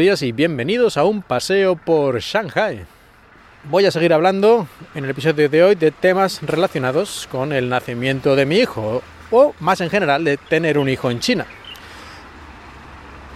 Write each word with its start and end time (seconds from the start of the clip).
Y 0.00 0.32
bienvenidos 0.32 0.96
a 0.96 1.04
un 1.04 1.20
paseo 1.20 1.76
por 1.76 2.20
Shanghai. 2.20 2.86
Voy 3.64 3.84
a 3.84 3.90
seguir 3.90 4.14
hablando 4.14 4.66
en 4.94 5.04
el 5.04 5.10
episodio 5.10 5.46
de 5.50 5.62
hoy 5.62 5.74
de 5.74 5.90
temas 5.90 6.40
relacionados 6.40 7.28
con 7.30 7.52
el 7.52 7.68
nacimiento 7.68 8.34
de 8.34 8.46
mi 8.46 8.56
hijo 8.56 9.02
o 9.30 9.54
más 9.60 9.82
en 9.82 9.90
general 9.90 10.24
de 10.24 10.38
tener 10.38 10.78
un 10.78 10.88
hijo 10.88 11.10
en 11.10 11.20
China. 11.20 11.44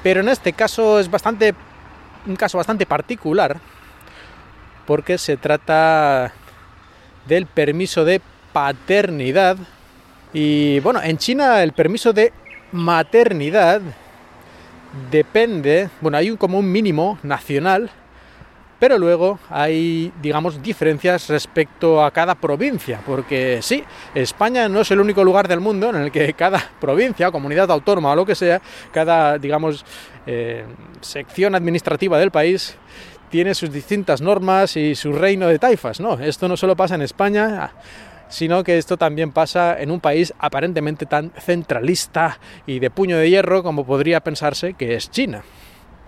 Pero 0.03 0.21
en 0.21 0.31
este 0.31 0.55
caso 0.55 0.99
es 0.99 1.11
bastante 1.11 1.55
un 2.25 2.35
caso 2.35 2.57
bastante 2.57 2.87
particular 2.87 3.59
porque 4.87 5.19
se 5.19 5.37
trata 5.37 6.33
del 7.27 7.45
permiso 7.45 8.07
de 8.07 8.23
paternidad 8.55 9.59
y 10.33 10.81
bueno, 10.81 11.03
en 11.03 11.19
China 11.19 11.63
el 11.63 11.75
permiso 11.75 12.15
de 12.15 12.33
maternidad 12.73 13.83
depende, 15.11 15.91
bueno, 16.01 16.19
hay 16.19 16.31
un, 16.31 16.37
como 16.37 16.59
un 16.59 16.71
mínimo 16.71 17.19
nacional, 17.23 17.91
pero 18.79 18.99
luego 18.99 19.39
hay, 19.49 20.13
digamos, 20.21 20.63
diferencias 20.63 21.29
respecto 21.29 22.05
a 22.05 22.11
cada 22.11 22.35
provincia, 22.35 23.01
porque 23.07 23.61
sí, 23.63 23.83
España 24.15 24.69
no 24.69 24.81
es 24.81 24.91
el 24.91 25.01
único 25.01 25.25
lugar 25.25 25.49
del 25.49 25.61
mundo 25.61 25.91
en 25.91 25.97
el 25.97 26.13
que 26.13 26.35
cada 26.35 26.63
provincia, 26.81 27.31
comunidad 27.31 27.71
autónoma 27.71 28.13
o 28.13 28.17
lo 28.17 28.27
que 28.27 28.35
sea, 28.35 28.61
cada, 28.93 29.39
digamos, 29.39 29.85
eh, 30.27 30.65
sección 31.01 31.55
administrativa 31.55 32.19
del 32.19 32.31
país 32.31 32.77
tiene 33.31 33.55
sus 33.55 33.73
distintas 33.73 34.21
normas 34.21 34.77
y 34.77 34.95
su 34.95 35.13
reino 35.13 35.49
de 35.49 35.59
taifas, 35.59 35.99
¿no? 35.99 36.19
Esto 36.21 36.47
no 36.47 36.57
solo 36.57 36.77
pasa 36.77 36.95
en 36.95 37.03
España, 37.03 37.73
sino 38.29 38.65
que 38.65 38.79
esto 38.79 38.97
también 38.97 39.33
pasa 39.33 39.81
en 39.81 39.91
un 39.91 40.01
país 40.01 40.35
aparentemente 40.39 41.07
tan 41.07 41.31
centralista 41.39 42.39
y 42.67 42.79
de 42.79 42.91
puño 42.91 43.17
de 43.19 43.31
hierro 43.31 43.63
como 43.63 43.85
podría 43.85 44.21
pensarse 44.21 44.75
que 44.75 44.95
es 44.95 45.11
China. 45.11 45.43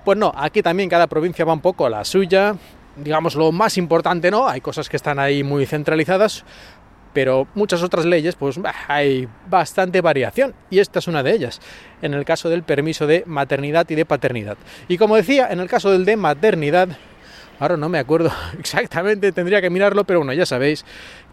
Pues 0.04 0.18
no, 0.18 0.32
aquí 0.36 0.62
también 0.62 0.88
cada 0.88 1.06
provincia 1.06 1.44
va 1.44 1.52
un 1.52 1.60
poco 1.60 1.86
a 1.86 1.90
la 1.90 2.04
suya, 2.04 2.56
digamos 2.96 3.34
lo 3.34 3.52
más 3.52 3.76
importante 3.76 4.30
no, 4.30 4.48
hay 4.48 4.60
cosas 4.60 4.88
que 4.88 4.96
están 4.96 5.18
ahí 5.18 5.42
muy 5.42 5.66
centralizadas, 5.66 6.44
pero 7.12 7.46
muchas 7.54 7.82
otras 7.82 8.04
leyes 8.04 8.36
pues 8.36 8.60
hay 8.88 9.26
bastante 9.48 10.00
variación 10.00 10.54
y 10.70 10.80
esta 10.80 10.98
es 10.98 11.08
una 11.08 11.22
de 11.22 11.32
ellas, 11.32 11.60
en 12.02 12.14
el 12.14 12.24
caso 12.24 12.48
del 12.50 12.62
permiso 12.62 13.06
de 13.06 13.24
maternidad 13.26 13.88
y 13.88 13.94
de 13.94 14.04
paternidad. 14.04 14.58
Y 14.86 14.98
como 14.98 15.16
decía, 15.16 15.48
en 15.50 15.60
el 15.60 15.68
caso 15.68 15.90
del 15.90 16.04
de 16.04 16.16
maternidad, 16.16 16.90
Ahora 17.58 17.76
no 17.76 17.88
me 17.88 17.98
acuerdo 17.98 18.30
exactamente, 18.58 19.32
tendría 19.32 19.60
que 19.60 19.70
mirarlo, 19.70 20.04
pero 20.04 20.20
bueno, 20.20 20.32
ya 20.32 20.44
sabéis 20.44 20.84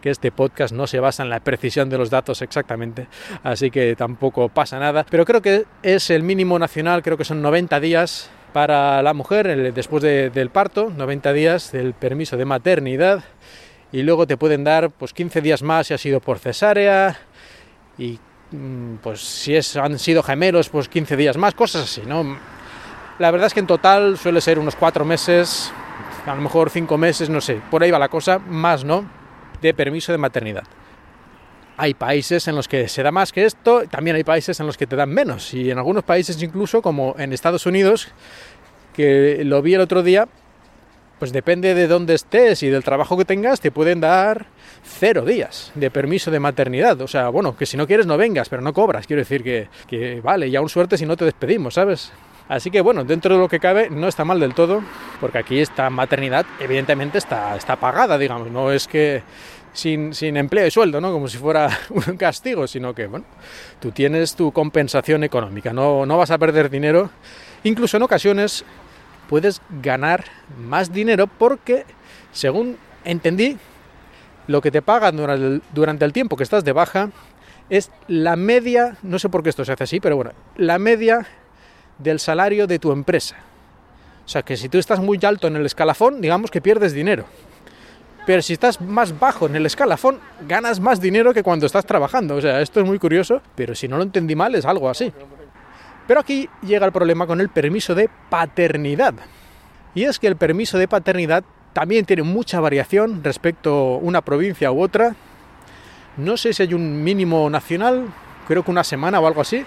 que 0.02 0.10
este 0.10 0.32
podcast 0.32 0.74
no 0.74 0.88
se 0.88 1.00
basa 1.00 1.24
en 1.24 1.30
la 1.30 1.40
precisión 1.40 1.90
de 1.90 1.98
los 1.98 2.10
datos 2.10 2.42
exactamente, 2.42 3.08
así 3.44 3.72
que 3.72 3.96
tampoco 3.96 4.50
pasa 4.50 4.80
nada. 4.80 5.06
Pero 5.10 5.26
creo 5.26 5.42
que 5.42 5.66
es 5.82 6.10
el 6.10 6.24
mínimo 6.24 6.58
nacional, 6.60 7.04
creo 7.04 7.18
que 7.18 7.26
son 7.26 7.42
90 7.42 7.80
días 7.80 8.30
para 8.54 9.02
la 9.02 9.14
mujer 9.14 9.74
después 9.74 10.04
del 10.04 10.50
parto, 10.50 10.92
90 10.96 11.34
días 11.34 11.72
del 11.72 11.94
permiso 11.94 12.38
de 12.38 12.46
maternidad 12.46 13.24
y 13.92 14.04
luego 14.04 14.28
te 14.28 14.38
pueden 14.38 14.64
dar 14.64 14.92
pues 14.92 15.14
15 15.14 15.42
días 15.42 15.62
más 15.62 15.88
si 15.88 15.94
ha 15.94 15.98
sido 15.98 16.20
por 16.20 16.40
cesárea 16.40 17.18
y 17.98 18.20
mm, 18.52 18.96
pues 19.02 19.22
si 19.22 19.56
es, 19.56 19.76
han 19.76 19.98
sido 20.00 20.24
gemelos 20.24 20.70
pues 20.70 20.88
15 20.88 21.18
días 21.18 21.38
más, 21.38 21.54
cosas 21.54 21.84
así, 21.84 22.02
¿no? 22.06 22.38
La 23.20 23.32
verdad 23.32 23.48
es 23.48 23.54
que 23.54 23.60
en 23.60 23.68
total 23.68 24.18
suele 24.18 24.42
ser 24.42 24.60
unos 24.60 24.76
4 24.76 25.06
meses, 25.06 25.72
a 26.26 26.36
lo 26.36 26.42
mejor 26.42 26.70
cinco 26.70 26.98
meses, 26.98 27.30
no 27.30 27.42
sé, 27.42 27.62
por 27.70 27.84
ahí 27.84 27.92
va 27.92 28.00
la 28.00 28.10
cosa, 28.10 28.40
más 28.40 28.84
no, 28.84 29.06
de 29.62 29.74
permiso 29.74 30.12
de 30.12 30.18
maternidad. 30.18 30.64
Hay 31.76 31.96
países 31.96 32.48
en 32.48 32.56
los 32.56 32.68
que 32.68 32.88
se 32.88 33.02
da 33.02 33.12
más 33.12 33.32
que 33.32 33.46
esto, 33.46 33.84
también 33.90 34.16
hay 34.16 34.24
países 34.24 34.60
en 34.60 34.68
los 34.68 34.78
que 34.78 34.88
te 34.88 34.96
dan 34.96 35.10
menos, 35.10 35.54
y 35.54 35.72
en 35.72 35.78
algunos 35.78 36.04
países 36.04 36.42
incluso, 36.42 36.82
como 36.82 37.16
en 37.18 37.34
Estados 37.34 37.66
Unidos, 37.66 38.10
que 38.94 39.42
lo 39.44 39.62
vi 39.62 39.74
el 39.74 39.82
otro 39.82 40.04
día, 40.04 40.28
pues 41.20 41.32
depende 41.32 41.74
de 41.74 41.88
dónde 41.88 42.16
estés 42.16 42.64
y 42.64 42.68
del 42.68 42.84
trabajo 42.84 43.18
que 43.18 43.24
tengas, 43.24 43.62
te 43.62 43.72
pueden 43.72 44.02
dar 44.02 44.48
cero 44.84 45.24
días 45.24 45.72
de 45.74 45.90
permiso 45.90 46.32
de 46.32 46.40
maternidad. 46.40 47.00
O 47.00 47.08
sea, 47.08 47.30
bueno, 47.30 47.56
que 47.56 47.66
si 47.66 47.78
no 47.78 47.88
quieres 47.88 48.06
no 48.06 48.18
vengas, 48.18 48.50
pero 48.50 48.62
no 48.62 48.74
cobras. 48.74 49.08
Quiero 49.08 49.22
decir 49.22 49.42
que, 49.42 49.70
que 49.88 50.20
vale, 50.22 50.50
y 50.50 50.56
aún 50.58 50.68
suerte 50.68 50.98
si 50.98 51.06
no 51.06 51.16
te 51.16 51.24
despedimos, 51.24 51.76
¿sabes? 51.76 52.12
Así 52.50 52.72
que 52.72 52.82
bueno, 52.82 53.04
dentro 53.04 53.36
de 53.36 53.42
lo 53.42 53.48
que 53.48 53.60
cabe 53.60 53.90
no 53.90 54.08
está 54.08 54.26
mal 54.26 54.40
del 54.40 54.54
todo, 54.54 54.82
porque 55.22 55.38
aquí 55.38 55.60
esta 55.60 55.90
maternidad 55.90 56.46
evidentemente 56.60 57.18
está, 57.18 57.56
está 57.56 57.78
pagada, 57.78 58.18
digamos, 58.18 58.52
no 58.52 58.72
es 58.72 58.88
que 58.88 59.24
sin, 59.72 60.14
sin, 60.14 60.38
empleo 60.38 60.68
y 60.68 60.72
sueldo, 60.72 61.00
¿no? 61.00 61.12
Como 61.12 61.28
si 61.28 61.38
fuera 61.38 61.70
un 61.90 62.18
castigo, 62.18 62.68
sino 62.68 62.94
que, 62.94 63.08
bueno, 63.08 63.26
tú 63.80 63.92
tienes 63.92 64.36
tu 64.36 64.52
compensación 64.52 65.24
económica, 65.24 65.74
no, 65.74 66.06
no 66.06 66.18
vas 66.18 66.32
a 66.32 66.38
perder 66.38 66.70
dinero, 66.70 67.10
incluso 67.64 67.98
en 67.98 68.04
ocasiones 68.04 68.66
puedes 69.30 69.62
ganar 69.82 70.26
más 70.58 70.92
dinero 70.92 71.28
porque, 71.28 71.86
según 72.34 72.78
entendí, 73.06 73.58
lo 74.48 74.62
que 74.62 74.72
te 74.72 74.82
pagan 74.82 75.16
durante 75.16 75.46
el, 75.46 75.62
durante 75.74 76.06
el 76.06 76.12
tiempo 76.12 76.36
que 76.36 76.44
estás 76.44 76.66
de 76.66 76.74
baja 76.74 77.10
es 77.70 77.90
la 78.08 78.36
media, 78.36 78.98
no 79.02 79.18
sé 79.18 79.30
por 79.30 79.42
qué 79.42 79.50
esto 79.50 79.64
se 79.64 79.72
hace 79.72 79.86
así, 79.86 80.00
pero 80.02 80.18
bueno, 80.18 80.34
la 80.58 80.78
media 80.78 81.26
del 81.98 82.20
salario 82.20 82.68
de 82.68 82.80
tu 82.80 82.92
empresa. 82.92 83.36
O 84.26 84.30
sea 84.30 84.42
que 84.42 84.58
si 84.58 84.70
tú 84.70 84.78
estás 84.78 85.00
muy 85.00 85.20
alto 85.24 85.48
en 85.48 85.56
el 85.56 85.66
escalafón, 85.66 86.22
digamos 86.22 86.50
que 86.50 86.62
pierdes 86.62 86.94
dinero. 86.94 87.26
Pero 88.26 88.42
si 88.42 88.54
estás 88.54 88.80
más 88.80 89.20
bajo 89.20 89.48
en 89.48 89.56
el 89.56 89.66
escalafón, 89.66 90.20
ganas 90.48 90.80
más 90.80 91.02
dinero 91.02 91.34
que 91.34 91.44
cuando 91.44 91.66
estás 91.66 91.86
trabajando. 91.86 92.36
O 92.36 92.42
sea, 92.42 92.62
esto 92.62 92.80
es 92.80 92.86
muy 92.86 93.00
curioso, 93.00 93.42
pero 93.56 93.76
si 93.76 93.88
no 93.88 93.98
lo 93.98 94.04
entendí 94.04 94.36
mal 94.36 94.56
es 94.56 94.66
algo 94.66 94.90
así. 94.90 95.12
Pero 96.08 96.22
aquí 96.22 96.50
llega 96.62 96.86
el 96.86 96.94
problema 96.94 97.28
con 97.28 97.42
el 97.42 97.50
permiso 97.50 97.96
de 97.96 98.10
paternidad. 98.30 99.14
Y 99.94 100.04
es 100.04 100.20
que 100.20 100.28
el 100.28 100.38
permiso 100.38 100.78
de 100.78 100.88
paternidad 100.88 101.44
también 101.74 102.06
tiene 102.06 102.24
mucha 102.24 102.60
variación 102.62 103.24
respecto 103.24 103.96
a 103.96 103.98
una 103.98 104.22
provincia 104.22 104.72
u 104.72 104.82
otra. 104.82 105.16
No 106.16 106.38
sé 106.38 106.54
si 106.54 106.64
hay 106.64 106.74
un 106.74 107.04
mínimo 107.04 107.50
nacional, 107.50 108.08
creo 108.48 108.64
que 108.64 108.72
una 108.72 108.84
semana 108.84 109.20
o 109.20 109.28
algo 109.28 109.42
así 109.42 109.66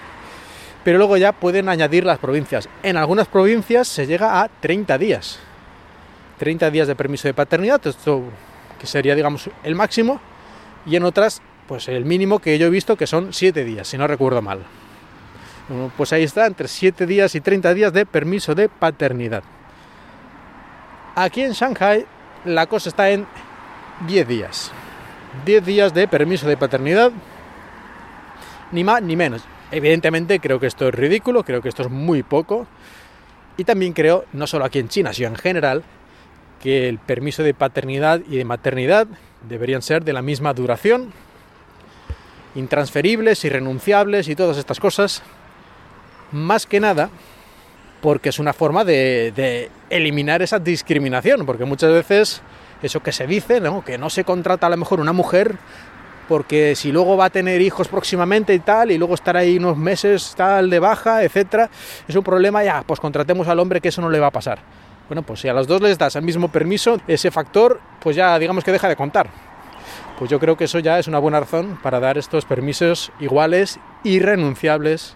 pero 0.86 0.98
luego 0.98 1.16
ya 1.16 1.32
pueden 1.32 1.68
añadir 1.68 2.04
las 2.04 2.20
provincias. 2.20 2.68
En 2.84 2.96
algunas 2.96 3.26
provincias 3.26 3.88
se 3.88 4.06
llega 4.06 4.40
a 4.40 4.48
30 4.48 4.96
días. 4.98 5.40
30 6.38 6.70
días 6.70 6.86
de 6.86 6.94
permiso 6.94 7.26
de 7.26 7.34
paternidad, 7.34 7.84
esto 7.84 8.22
que 8.78 8.86
sería 8.86 9.16
digamos 9.16 9.50
el 9.64 9.74
máximo, 9.74 10.20
y 10.86 10.94
en 10.94 11.02
otras 11.02 11.42
pues 11.66 11.88
el 11.88 12.04
mínimo 12.04 12.38
que 12.38 12.56
yo 12.56 12.68
he 12.68 12.70
visto 12.70 12.94
que 12.94 13.08
son 13.08 13.32
7 13.32 13.64
días, 13.64 13.88
si 13.88 13.98
no 13.98 14.06
recuerdo 14.06 14.40
mal. 14.42 14.60
pues 15.96 16.12
ahí 16.12 16.22
está, 16.22 16.46
entre 16.46 16.68
7 16.68 17.04
días 17.04 17.34
y 17.34 17.40
30 17.40 17.74
días 17.74 17.92
de 17.92 18.06
permiso 18.06 18.54
de 18.54 18.68
paternidad. 18.68 19.42
Aquí 21.16 21.42
en 21.42 21.50
Shanghai 21.50 22.06
la 22.44 22.66
cosa 22.68 22.90
está 22.90 23.10
en 23.10 23.26
10 24.06 24.28
días. 24.28 24.70
10 25.44 25.66
días 25.66 25.92
de 25.92 26.06
permiso 26.06 26.46
de 26.46 26.56
paternidad, 26.56 27.10
ni 28.70 28.84
más 28.84 29.02
ni 29.02 29.16
menos. 29.16 29.42
Evidentemente 29.70 30.38
creo 30.40 30.60
que 30.60 30.66
esto 30.66 30.88
es 30.88 30.94
ridículo, 30.94 31.42
creo 31.44 31.60
que 31.60 31.68
esto 31.68 31.82
es 31.82 31.90
muy 31.90 32.22
poco. 32.22 32.66
Y 33.56 33.64
también 33.64 33.92
creo, 33.92 34.24
no 34.32 34.46
solo 34.46 34.64
aquí 34.64 34.78
en 34.78 34.88
China, 34.88 35.12
sino 35.12 35.28
en 35.28 35.36
general, 35.36 35.82
que 36.62 36.88
el 36.88 36.98
permiso 36.98 37.42
de 37.42 37.54
paternidad 37.54 38.20
y 38.28 38.36
de 38.36 38.44
maternidad 38.44 39.06
deberían 39.48 39.82
ser 39.82 40.04
de 40.04 40.12
la 40.12 40.22
misma 40.22 40.52
duración, 40.52 41.12
intransferibles, 42.54 43.44
irrenunciables 43.44 44.28
y 44.28 44.36
todas 44.36 44.56
estas 44.58 44.80
cosas. 44.80 45.22
Más 46.32 46.66
que 46.66 46.80
nada 46.80 47.10
porque 48.00 48.28
es 48.28 48.38
una 48.38 48.52
forma 48.52 48.84
de, 48.84 49.32
de 49.34 49.70
eliminar 49.90 50.42
esa 50.42 50.58
discriminación, 50.58 51.46
porque 51.46 51.64
muchas 51.64 51.92
veces 51.92 52.42
eso 52.82 53.00
que 53.00 53.12
se 53.12 53.26
dice, 53.26 53.60
¿no? 53.60 53.84
que 53.84 53.98
no 53.98 54.10
se 54.10 54.24
contrata 54.24 54.66
a 54.66 54.70
lo 54.70 54.76
mejor 54.76 55.00
una 55.00 55.12
mujer 55.12 55.56
porque 56.28 56.74
si 56.74 56.92
luego 56.92 57.16
va 57.16 57.26
a 57.26 57.30
tener 57.30 57.60
hijos 57.60 57.88
próximamente 57.88 58.54
y 58.54 58.58
tal, 58.60 58.90
y 58.90 58.98
luego 58.98 59.14
estar 59.14 59.36
ahí 59.36 59.58
unos 59.58 59.76
meses 59.76 60.34
tal 60.36 60.70
de 60.70 60.78
baja, 60.78 61.22
etcétera, 61.22 61.70
es 62.06 62.16
un 62.16 62.22
problema, 62.22 62.64
ya, 62.64 62.82
pues 62.86 63.00
contratemos 63.00 63.48
al 63.48 63.58
hombre 63.58 63.80
que 63.80 63.88
eso 63.88 64.00
no 64.00 64.10
le 64.10 64.20
va 64.20 64.28
a 64.28 64.32
pasar. 64.32 64.58
Bueno, 65.08 65.22
pues 65.22 65.40
si 65.40 65.48
a 65.48 65.52
los 65.52 65.66
dos 65.68 65.80
les 65.80 65.98
das 65.98 66.16
el 66.16 66.22
mismo 66.22 66.48
permiso, 66.48 66.98
ese 67.06 67.30
factor, 67.30 67.80
pues 68.00 68.16
ya 68.16 68.38
digamos 68.38 68.64
que 68.64 68.72
deja 68.72 68.88
de 68.88 68.96
contar. 68.96 69.28
Pues 70.18 70.30
yo 70.30 70.40
creo 70.40 70.56
que 70.56 70.64
eso 70.64 70.78
ya 70.78 70.98
es 70.98 71.06
una 71.06 71.18
buena 71.18 71.40
razón 71.40 71.78
para 71.82 72.00
dar 72.00 72.18
estos 72.18 72.44
permisos 72.44 73.12
iguales, 73.20 73.78
irrenunciables 74.02 75.14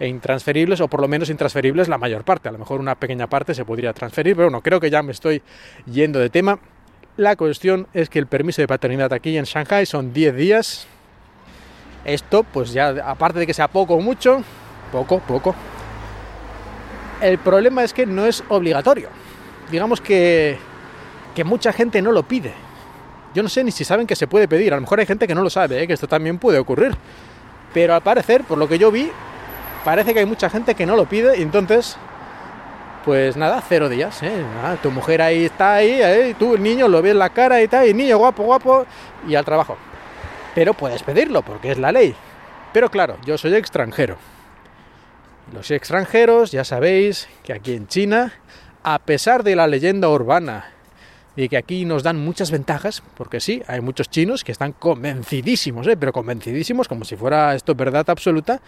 e 0.00 0.08
intransferibles, 0.08 0.80
o 0.80 0.88
por 0.88 1.00
lo 1.00 1.08
menos 1.08 1.28
intransferibles 1.28 1.88
la 1.88 1.98
mayor 1.98 2.24
parte. 2.24 2.48
A 2.48 2.52
lo 2.52 2.58
mejor 2.58 2.80
una 2.80 2.94
pequeña 2.94 3.28
parte 3.28 3.54
se 3.54 3.64
podría 3.64 3.92
transferir, 3.92 4.34
pero 4.34 4.48
bueno, 4.48 4.62
creo 4.62 4.80
que 4.80 4.90
ya 4.90 5.02
me 5.02 5.12
estoy 5.12 5.42
yendo 5.84 6.18
de 6.18 6.30
tema. 6.30 6.58
La 7.20 7.36
cuestión 7.36 7.86
es 7.92 8.08
que 8.08 8.18
el 8.18 8.26
permiso 8.26 8.62
de 8.62 8.66
paternidad 8.66 9.12
aquí 9.12 9.36
en 9.36 9.44
Shanghai 9.44 9.84
son 9.84 10.14
10 10.14 10.34
días. 10.36 10.86
Esto, 12.02 12.44
pues 12.44 12.72
ya, 12.72 12.94
aparte 13.04 13.40
de 13.40 13.46
que 13.46 13.52
sea 13.52 13.68
poco 13.68 13.92
o 13.92 14.00
mucho, 14.00 14.42
poco, 14.90 15.18
poco. 15.18 15.54
El 17.20 17.36
problema 17.36 17.84
es 17.84 17.92
que 17.92 18.06
no 18.06 18.24
es 18.24 18.42
obligatorio. 18.48 19.10
Digamos 19.70 20.00
que, 20.00 20.56
que 21.34 21.44
mucha 21.44 21.74
gente 21.74 22.00
no 22.00 22.10
lo 22.10 22.22
pide. 22.22 22.54
Yo 23.34 23.42
no 23.42 23.50
sé 23.50 23.64
ni 23.64 23.70
si 23.70 23.84
saben 23.84 24.06
que 24.06 24.16
se 24.16 24.26
puede 24.26 24.48
pedir. 24.48 24.72
A 24.72 24.76
lo 24.76 24.80
mejor 24.80 25.00
hay 25.00 25.04
gente 25.04 25.26
que 25.26 25.34
no 25.34 25.42
lo 25.42 25.50
sabe, 25.50 25.82
¿eh? 25.82 25.86
que 25.86 25.92
esto 25.92 26.08
también 26.08 26.38
puede 26.38 26.58
ocurrir. 26.58 26.96
Pero 27.74 27.94
al 27.94 28.00
parecer, 28.00 28.44
por 28.44 28.56
lo 28.56 28.66
que 28.66 28.78
yo 28.78 28.90
vi, 28.90 29.10
parece 29.84 30.14
que 30.14 30.20
hay 30.20 30.26
mucha 30.26 30.48
gente 30.48 30.74
que 30.74 30.86
no 30.86 30.96
lo 30.96 31.04
pide 31.04 31.36
y 31.36 31.42
entonces 31.42 31.98
pues 33.04 33.36
nada, 33.36 33.62
cero 33.66 33.88
días. 33.88 34.22
¿eh? 34.22 34.44
tu 34.82 34.90
mujer 34.90 35.22
ahí 35.22 35.46
está 35.46 35.74
ahí, 35.74 36.00
¿eh? 36.02 36.34
tú 36.38 36.54
el 36.54 36.62
niño 36.62 36.88
lo 36.88 37.02
ves 37.02 37.14
la 37.14 37.30
cara 37.30 37.62
y 37.62 37.68
tal, 37.68 37.88
y 37.88 37.94
niño 37.94 38.18
guapo, 38.18 38.42
guapo, 38.42 38.86
y 39.26 39.34
al 39.34 39.44
trabajo. 39.44 39.76
Pero 40.54 40.74
puedes 40.74 41.02
pedirlo 41.02 41.42
porque 41.42 41.72
es 41.72 41.78
la 41.78 41.92
ley. 41.92 42.14
Pero 42.72 42.90
claro, 42.90 43.16
yo 43.24 43.38
soy 43.38 43.54
extranjero. 43.54 44.16
Los 45.52 45.70
extranjeros, 45.70 46.52
ya 46.52 46.64
sabéis 46.64 47.28
que 47.42 47.52
aquí 47.52 47.74
en 47.74 47.88
China, 47.88 48.32
a 48.82 48.98
pesar 49.00 49.42
de 49.42 49.56
la 49.56 49.66
leyenda 49.66 50.08
urbana 50.08 50.66
y 51.36 51.48
que 51.48 51.56
aquí 51.56 51.84
nos 51.84 52.02
dan 52.02 52.18
muchas 52.18 52.50
ventajas, 52.50 53.02
porque 53.16 53.40
sí, 53.40 53.62
hay 53.66 53.80
muchos 53.80 54.10
chinos 54.10 54.44
que 54.44 54.52
están 54.52 54.72
convencidísimos, 54.72 55.86
¿eh? 55.86 55.96
pero 55.96 56.12
convencidísimos 56.12 56.86
como 56.86 57.04
si 57.04 57.16
fuera 57.16 57.54
esto 57.54 57.74
verdad 57.74 58.08
absoluta, 58.08 58.60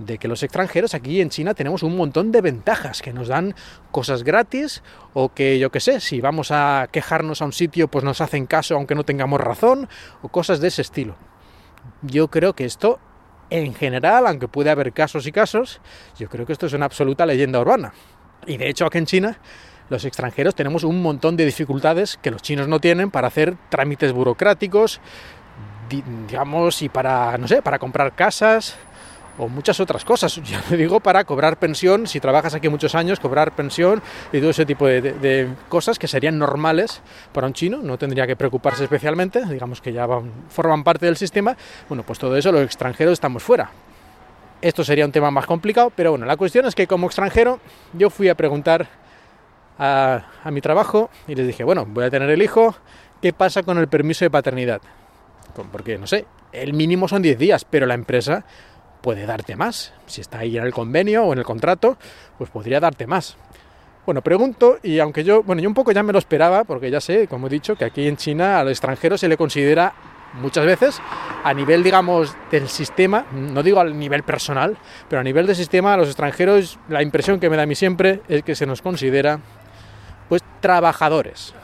de 0.00 0.18
que 0.18 0.28
los 0.28 0.42
extranjeros 0.42 0.94
aquí 0.94 1.20
en 1.20 1.28
China 1.28 1.54
tenemos 1.54 1.82
un 1.82 1.96
montón 1.96 2.32
de 2.32 2.40
ventajas, 2.40 3.02
que 3.02 3.12
nos 3.12 3.28
dan 3.28 3.54
cosas 3.90 4.24
gratis 4.24 4.82
o 5.12 5.32
que 5.32 5.58
yo 5.58 5.70
qué 5.70 5.80
sé, 5.80 6.00
si 6.00 6.20
vamos 6.20 6.50
a 6.50 6.88
quejarnos 6.90 7.42
a 7.42 7.44
un 7.44 7.52
sitio 7.52 7.88
pues 7.88 8.04
nos 8.04 8.20
hacen 8.20 8.46
caso 8.46 8.74
aunque 8.74 8.94
no 8.94 9.04
tengamos 9.04 9.40
razón 9.40 9.88
o 10.22 10.28
cosas 10.28 10.60
de 10.60 10.68
ese 10.68 10.82
estilo. 10.82 11.16
Yo 12.02 12.28
creo 12.28 12.54
que 12.54 12.64
esto 12.64 12.98
en 13.50 13.74
general, 13.74 14.26
aunque 14.26 14.48
puede 14.48 14.70
haber 14.70 14.92
casos 14.92 15.26
y 15.26 15.32
casos, 15.32 15.80
yo 16.18 16.28
creo 16.28 16.46
que 16.46 16.52
esto 16.52 16.66
es 16.66 16.72
una 16.72 16.86
absoluta 16.86 17.26
leyenda 17.26 17.60
urbana. 17.60 17.92
Y 18.46 18.56
de 18.56 18.68
hecho 18.68 18.86
aquí 18.86 18.98
en 18.98 19.06
China 19.06 19.38
los 19.90 20.04
extranjeros 20.04 20.54
tenemos 20.54 20.84
un 20.84 21.02
montón 21.02 21.36
de 21.36 21.44
dificultades 21.44 22.18
que 22.22 22.30
los 22.30 22.42
chinos 22.42 22.68
no 22.68 22.78
tienen 22.78 23.10
para 23.10 23.26
hacer 23.26 23.56
trámites 23.68 24.12
burocráticos, 24.12 25.00
digamos, 26.28 26.80
y 26.82 26.88
para, 26.88 27.36
no 27.38 27.48
sé, 27.48 27.60
para 27.60 27.80
comprar 27.80 28.14
casas, 28.14 28.78
o 29.40 29.48
muchas 29.48 29.80
otras 29.80 30.04
cosas. 30.04 30.40
Ya 30.50 30.60
te 30.62 30.76
digo, 30.76 31.00
para 31.00 31.24
cobrar 31.24 31.58
pensión, 31.58 32.06
si 32.06 32.18
trabajas 32.18 32.54
aquí 32.54 32.68
muchos 32.68 32.94
años, 32.94 33.20
cobrar 33.20 33.52
pensión 33.52 34.02
y 34.32 34.40
todo 34.40 34.50
ese 34.50 34.66
tipo 34.66 34.86
de, 34.86 35.48
cosas 35.68 35.98
que 35.98 36.08
serían 36.08 36.38
normales 36.38 37.00
para 37.32 37.46
un 37.46 37.52
chino, 37.52 37.78
no 37.78 37.96
tendría 37.98 38.26
que 38.26 38.34
preocuparse 38.34 38.82
especialmente, 38.84 39.44
digamos 39.46 39.80
que 39.80 39.92
ya 39.92 40.08
forman 40.48 40.82
parte 40.82 41.06
del 41.06 41.16
sistema. 41.16 41.56
Bueno, 41.88 42.02
pues 42.02 42.18
todo 42.18 42.36
eso 42.36 42.50
los 42.50 42.62
extranjeros 42.62 43.12
estamos 43.12 43.42
fuera. 43.42 43.70
Esto 44.60 44.82
sería 44.82 45.06
un 45.06 45.12
tema 45.12 45.30
más 45.30 45.46
complicado, 45.46 45.92
pero 45.94 46.10
bueno, 46.10 46.26
la 46.26 46.36
cuestión 46.36 46.66
es 46.66 46.74
que 46.74 46.86
como 46.86 47.06
extranjero 47.06 47.60
yo 47.92 48.10
fui 48.10 48.28
a 48.28 48.34
preguntar 48.34 48.88
a, 49.78 50.24
a 50.42 50.50
mi 50.50 50.60
trabajo 50.60 51.10
y 51.28 51.34
les 51.36 51.46
dije, 51.46 51.62
bueno, 51.62 51.86
voy 51.86 52.04
a 52.04 52.10
tener 52.10 52.28
el 52.28 52.42
hijo, 52.42 52.74
¿qué 53.22 53.32
pasa 53.32 53.62
con 53.62 53.78
el 53.78 53.86
permiso 53.86 54.24
de 54.24 54.30
paternidad? 54.30 54.80
Porque, 55.72 55.96
no 55.98 56.06
sé, 56.06 56.26
el 56.52 56.72
mínimo 56.72 57.08
son 57.08 57.22
10 57.22 57.38
días, 57.38 57.64
pero 57.64 57.86
la 57.86 57.94
empresa 57.94 58.44
puede 59.00 59.26
darte 59.26 59.56
más. 59.56 59.92
Si 60.06 60.20
está 60.20 60.40
ahí 60.40 60.56
en 60.56 60.64
el 60.64 60.72
convenio 60.72 61.24
o 61.24 61.32
en 61.32 61.38
el 61.38 61.44
contrato, 61.44 61.96
pues 62.38 62.50
podría 62.50 62.80
darte 62.80 63.06
más. 63.06 63.36
Bueno, 64.06 64.22
pregunto, 64.22 64.78
y 64.82 64.98
aunque 64.98 65.24
yo, 65.24 65.42
bueno, 65.42 65.62
yo 65.62 65.68
un 65.68 65.74
poco 65.74 65.92
ya 65.92 66.02
me 66.02 66.12
lo 66.12 66.18
esperaba, 66.18 66.64
porque 66.64 66.90
ya 66.90 67.00
sé, 67.00 67.28
como 67.28 67.46
he 67.46 67.50
dicho, 67.50 67.76
que 67.76 67.84
aquí 67.84 68.08
en 68.08 68.16
China 68.16 68.58
al 68.58 68.68
extranjero 68.68 69.18
se 69.18 69.28
le 69.28 69.36
considera 69.36 69.92
muchas 70.34 70.64
veces 70.64 71.00
a 71.44 71.52
nivel, 71.52 71.82
digamos, 71.82 72.34
del 72.50 72.68
sistema, 72.68 73.26
no 73.32 73.62
digo 73.62 73.80
al 73.80 73.98
nivel 73.98 74.22
personal, 74.22 74.76
pero 75.08 75.20
a 75.20 75.24
nivel 75.24 75.46
del 75.46 75.56
sistema, 75.56 75.94
a 75.94 75.96
los 75.96 76.08
extranjeros, 76.08 76.78
la 76.88 77.02
impresión 77.02 77.40
que 77.40 77.50
me 77.50 77.56
da 77.56 77.64
a 77.64 77.66
mí 77.66 77.74
siempre 77.74 78.22
es 78.28 78.42
que 78.42 78.54
se 78.54 78.66
nos 78.66 78.82
considera, 78.82 79.40
pues, 80.28 80.42
trabajadores. 80.60 81.54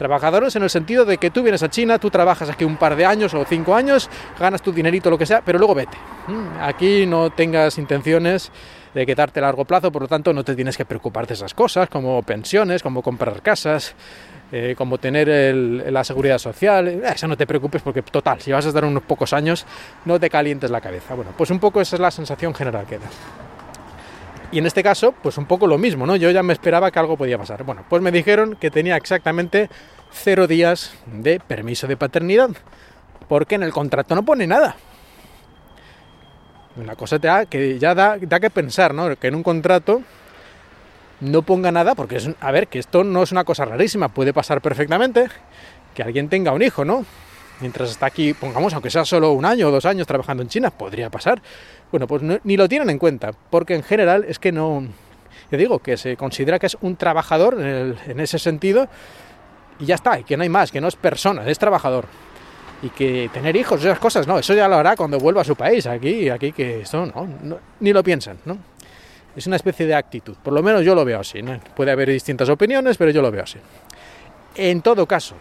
Trabajadores 0.00 0.56
en 0.56 0.62
el 0.62 0.70
sentido 0.70 1.04
de 1.04 1.18
que 1.18 1.30
tú 1.30 1.42
vienes 1.42 1.62
a 1.62 1.68
China, 1.68 1.98
tú 1.98 2.08
trabajas 2.08 2.48
aquí 2.48 2.64
un 2.64 2.78
par 2.78 2.96
de 2.96 3.04
años 3.04 3.34
o 3.34 3.44
cinco 3.44 3.74
años, 3.74 4.08
ganas 4.38 4.62
tu 4.62 4.72
dinerito, 4.72 5.10
lo 5.10 5.18
que 5.18 5.26
sea, 5.26 5.42
pero 5.44 5.58
luego 5.58 5.74
vete. 5.74 5.98
Mm, 6.26 6.62
aquí 6.62 7.04
no 7.04 7.28
tengas 7.28 7.76
intenciones 7.76 8.50
de 8.94 9.04
quedarte 9.04 9.40
a 9.40 9.42
largo 9.42 9.66
plazo, 9.66 9.92
por 9.92 10.00
lo 10.00 10.08
tanto 10.08 10.32
no 10.32 10.42
te 10.42 10.54
tienes 10.54 10.78
que 10.78 10.86
preocupar 10.86 11.26
de 11.26 11.34
esas 11.34 11.52
cosas, 11.52 11.90
como 11.90 12.22
pensiones, 12.22 12.82
como 12.82 13.02
comprar 13.02 13.42
casas, 13.42 13.94
eh, 14.50 14.74
como 14.74 14.96
tener 14.96 15.54
la 15.92 16.02
seguridad 16.02 16.38
social, 16.38 16.88
eh, 16.88 17.02
eso 17.14 17.28
no 17.28 17.36
te 17.36 17.46
preocupes 17.46 17.82
porque 17.82 18.00
total, 18.00 18.40
si 18.40 18.52
vas 18.52 18.64
a 18.64 18.68
estar 18.68 18.86
unos 18.86 19.02
pocos 19.02 19.34
años, 19.34 19.66
no 20.06 20.18
te 20.18 20.30
calientes 20.30 20.70
la 20.70 20.80
cabeza. 20.80 21.14
Bueno, 21.14 21.32
pues 21.36 21.50
un 21.50 21.58
poco 21.58 21.78
esa 21.78 21.96
es 21.96 22.00
la 22.00 22.10
sensación 22.10 22.54
general 22.54 22.86
que 22.86 22.98
da. 22.98 23.49
Y 24.52 24.58
en 24.58 24.66
este 24.66 24.82
caso, 24.82 25.14
pues 25.22 25.38
un 25.38 25.46
poco 25.46 25.66
lo 25.66 25.78
mismo, 25.78 26.06
¿no? 26.06 26.16
Yo 26.16 26.30
ya 26.30 26.42
me 26.42 26.52
esperaba 26.52 26.90
que 26.90 26.98
algo 26.98 27.16
podía 27.16 27.38
pasar. 27.38 27.62
Bueno, 27.62 27.84
pues 27.88 28.02
me 28.02 28.10
dijeron 28.10 28.56
que 28.60 28.70
tenía 28.70 28.96
exactamente 28.96 29.70
cero 30.10 30.46
días 30.46 30.92
de 31.06 31.38
permiso 31.38 31.86
de 31.86 31.96
paternidad, 31.96 32.50
porque 33.28 33.54
en 33.54 33.62
el 33.62 33.72
contrato 33.72 34.14
no 34.14 34.24
pone 34.24 34.46
nada. 34.46 34.76
Una 36.76 36.96
cosa 36.96 37.18
que 37.46 37.78
ya 37.78 37.94
da, 37.94 38.16
da 38.20 38.40
que 38.40 38.50
pensar, 38.50 38.92
¿no? 38.92 39.14
Que 39.16 39.28
en 39.28 39.36
un 39.36 39.42
contrato 39.42 40.02
no 41.20 41.42
ponga 41.42 41.70
nada, 41.70 41.94
porque 41.94 42.16
es, 42.16 42.30
a 42.40 42.50
ver, 42.50 42.66
que 42.66 42.78
esto 42.78 43.04
no 43.04 43.22
es 43.22 43.30
una 43.30 43.44
cosa 43.44 43.64
rarísima, 43.64 44.08
puede 44.08 44.32
pasar 44.32 44.60
perfectamente 44.60 45.28
que 45.94 46.02
alguien 46.02 46.28
tenga 46.28 46.52
un 46.52 46.62
hijo, 46.62 46.84
¿no? 46.84 47.04
Mientras 47.60 47.90
está 47.90 48.06
aquí, 48.06 48.32
pongamos, 48.32 48.72
aunque 48.72 48.90
sea 48.90 49.04
solo 49.04 49.32
un 49.32 49.44
año 49.44 49.68
o 49.68 49.70
dos 49.70 49.84
años 49.84 50.06
trabajando 50.06 50.42
en 50.42 50.48
China, 50.48 50.70
podría 50.70 51.10
pasar. 51.10 51.42
Bueno, 51.90 52.06
pues 52.06 52.22
ni 52.44 52.56
lo 52.56 52.68
tienen 52.68 52.90
en 52.90 52.98
cuenta, 52.98 53.32
porque 53.50 53.74
en 53.74 53.82
general 53.82 54.24
es 54.28 54.38
que 54.38 54.52
no, 54.52 54.84
yo 55.50 55.58
digo, 55.58 55.78
que 55.80 55.96
se 55.96 56.16
considera 56.16 56.58
que 56.58 56.66
es 56.66 56.76
un 56.80 56.96
trabajador 56.96 57.60
en, 57.60 58.20
ese 58.20 58.38
sentido 58.38 58.88
y 59.78 59.86
ya 59.86 59.96
está, 59.96 60.20
y 60.20 60.24
que 60.24 60.36
no 60.36 60.44
hay 60.44 60.48
más, 60.48 60.70
que 60.70 60.80
no 60.80 60.88
es 60.88 60.96
persona, 60.96 61.46
es 61.48 61.58
trabajador. 61.58 62.06
Y 62.82 62.88
que 62.90 63.28
tener 63.32 63.56
hijos, 63.56 63.80
esas 63.80 63.98
cosas, 63.98 64.26
no, 64.26 64.38
eso 64.38 64.54
ya 64.54 64.68
lo 64.68 64.76
hará 64.76 64.96
cuando 64.96 65.18
vuelva 65.18 65.42
a 65.42 65.44
su 65.44 65.56
país, 65.56 65.86
aquí, 65.86 66.28
aquí 66.28 66.52
que 66.52 66.82
eso 66.82 67.06
no, 67.06 67.58
ni 67.80 67.92
lo 67.92 68.02
piensan, 68.02 68.38
¿no? 68.44 68.56
Es 69.36 69.46
una 69.46 69.56
especie 69.56 69.86
de 69.86 69.94
actitud, 69.94 70.36
por 70.42 70.52
lo 70.52 70.62
menos 70.62 70.84
yo 70.84 70.94
lo 70.94 71.04
veo 71.04 71.20
así, 71.20 71.42
¿no? 71.42 71.58
Puede 71.76 71.90
haber 71.90 72.08
distintas 72.08 72.48
opiniones, 72.48 72.96
pero 72.96 73.10
yo 73.10 73.20
lo 73.20 73.30
veo 73.30 73.42
así. 73.42 73.58
En 74.54 74.82
todo 74.82 75.06
caso, 75.06 75.34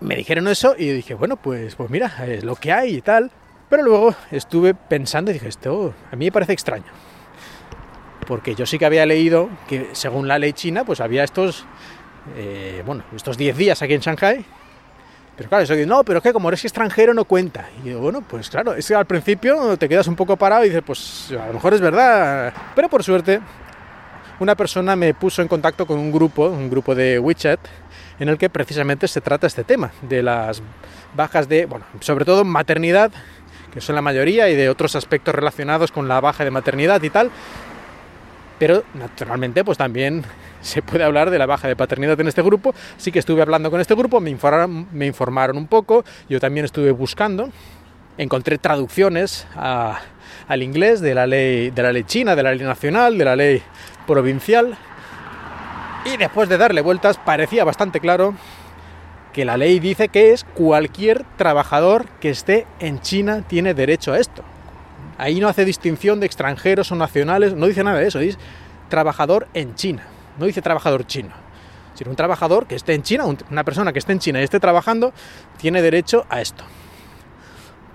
me 0.00 0.16
dijeron 0.16 0.46
eso 0.48 0.74
y 0.76 0.90
dije, 0.90 1.14
bueno, 1.14 1.36
pues, 1.36 1.74
pues 1.74 1.90
mira, 1.90 2.12
es 2.26 2.44
lo 2.44 2.56
que 2.56 2.72
hay 2.72 2.96
y 2.96 3.00
tal. 3.00 3.30
Pero 3.68 3.82
luego 3.82 4.14
estuve 4.30 4.74
pensando 4.74 5.30
y 5.30 5.34
dije, 5.34 5.48
esto 5.48 5.94
a 6.10 6.16
mí 6.16 6.26
me 6.26 6.32
parece 6.32 6.52
extraño. 6.52 6.86
Porque 8.26 8.54
yo 8.54 8.66
sí 8.66 8.78
que 8.78 8.86
había 8.86 9.06
leído 9.06 9.48
que 9.68 9.90
según 9.92 10.28
la 10.28 10.38
ley 10.38 10.52
china, 10.52 10.84
pues 10.84 11.00
había 11.00 11.24
estos, 11.24 11.64
eh, 12.36 12.82
bueno, 12.84 13.04
estos 13.14 13.36
10 13.36 13.56
días 13.56 13.82
aquí 13.82 13.94
en 13.94 14.00
Shanghai. 14.00 14.44
Pero 15.36 15.48
claro, 15.48 15.64
eso 15.64 15.74
que 15.74 15.86
no, 15.86 16.02
pero 16.02 16.20
que 16.20 16.32
como 16.32 16.48
eres 16.48 16.64
extranjero 16.64 17.14
no 17.14 17.24
cuenta. 17.24 17.68
Y 17.80 17.88
digo, 17.88 18.00
bueno, 18.00 18.22
pues 18.22 18.50
claro, 18.50 18.74
es 18.74 18.88
que 18.88 18.94
al 18.94 19.06
principio 19.06 19.76
te 19.76 19.88
quedas 19.88 20.08
un 20.08 20.16
poco 20.16 20.36
parado 20.36 20.64
y 20.64 20.68
dices, 20.68 20.82
pues 20.84 21.32
a 21.32 21.46
lo 21.46 21.54
mejor 21.54 21.74
es 21.74 21.80
verdad. 21.80 22.52
Pero 22.74 22.88
por 22.88 23.04
suerte, 23.04 23.40
una 24.40 24.56
persona 24.56 24.96
me 24.96 25.14
puso 25.14 25.40
en 25.40 25.48
contacto 25.48 25.86
con 25.86 25.98
un 25.98 26.10
grupo, 26.10 26.48
un 26.48 26.68
grupo 26.68 26.94
de 26.94 27.18
WeChat, 27.18 27.60
en 28.18 28.28
el 28.28 28.36
que 28.36 28.50
precisamente 28.50 29.06
se 29.06 29.20
trata 29.20 29.46
este 29.46 29.62
tema, 29.62 29.92
de 30.02 30.22
las 30.22 30.60
bajas 31.14 31.48
de, 31.48 31.66
bueno, 31.66 31.86
sobre 32.00 32.24
todo 32.24 32.44
maternidad 32.44 33.12
que 33.72 33.80
son 33.80 33.94
la 33.94 34.02
mayoría, 34.02 34.48
y 34.48 34.56
de 34.56 34.68
otros 34.68 34.96
aspectos 34.96 35.34
relacionados 35.34 35.92
con 35.92 36.08
la 36.08 36.20
baja 36.20 36.44
de 36.44 36.50
maternidad 36.50 37.02
y 37.02 37.10
tal. 37.10 37.30
Pero 38.58 38.82
naturalmente, 38.94 39.64
pues 39.64 39.78
también 39.78 40.24
se 40.60 40.82
puede 40.82 41.04
hablar 41.04 41.30
de 41.30 41.38
la 41.38 41.46
baja 41.46 41.68
de 41.68 41.76
paternidad 41.76 42.20
en 42.20 42.28
este 42.28 42.42
grupo. 42.42 42.74
Sí 42.96 43.12
que 43.12 43.18
estuve 43.18 43.42
hablando 43.42 43.70
con 43.70 43.80
este 43.80 43.94
grupo, 43.94 44.20
me 44.20 44.30
informaron, 44.30 44.88
me 44.92 45.06
informaron 45.06 45.56
un 45.56 45.66
poco, 45.66 46.04
yo 46.28 46.40
también 46.40 46.64
estuve 46.64 46.90
buscando, 46.90 47.50
encontré 48.16 48.58
traducciones 48.58 49.46
al 49.54 50.62
inglés 50.62 51.00
de 51.00 51.14
la 51.14 51.26
ley 51.26 51.70
de 51.70 51.82
la 51.82 51.92
ley 51.92 52.04
china, 52.04 52.34
de 52.34 52.42
la 52.42 52.54
ley 52.54 52.66
nacional, 52.66 53.16
de 53.16 53.24
la 53.24 53.36
ley 53.36 53.62
provincial. 54.06 54.76
Y 56.04 56.16
después 56.16 56.48
de 56.48 56.58
darle 56.58 56.80
vueltas 56.80 57.18
parecía 57.18 57.64
bastante 57.64 58.00
claro 58.00 58.34
que 59.32 59.44
la 59.44 59.56
ley 59.56 59.78
dice 59.78 60.08
que 60.08 60.32
es 60.32 60.44
cualquier 60.44 61.24
trabajador 61.36 62.06
que 62.20 62.30
esté 62.30 62.66
en 62.80 63.00
China 63.00 63.44
tiene 63.46 63.74
derecho 63.74 64.12
a 64.12 64.18
esto. 64.18 64.42
Ahí 65.18 65.40
no 65.40 65.48
hace 65.48 65.64
distinción 65.64 66.20
de 66.20 66.26
extranjeros 66.26 66.92
o 66.92 66.96
nacionales, 66.96 67.54
no 67.54 67.66
dice 67.66 67.84
nada 67.84 67.98
de 67.98 68.06
eso, 68.06 68.18
dice 68.18 68.38
trabajador 68.88 69.48
en 69.54 69.74
China, 69.74 70.04
no 70.38 70.46
dice 70.46 70.62
trabajador 70.62 71.06
chino. 71.06 71.30
Sino 71.94 72.10
un 72.10 72.16
trabajador 72.16 72.66
que 72.66 72.76
esté 72.76 72.94
en 72.94 73.02
China, 73.02 73.24
una 73.50 73.64
persona 73.64 73.92
que 73.92 73.98
esté 73.98 74.12
en 74.12 74.20
China 74.20 74.40
y 74.40 74.44
esté 74.44 74.60
trabajando, 74.60 75.12
tiene 75.56 75.82
derecho 75.82 76.24
a 76.30 76.40
esto. 76.40 76.64